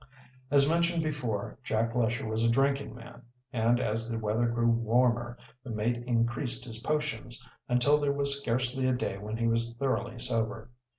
[0.49, 3.21] As mentioned before, Jack Lesher was a drinking man,
[3.53, 8.87] and as the weather grew warmer the mate increased his potions until there was scarcely
[8.89, 10.71] a day when he was thoroughly sober.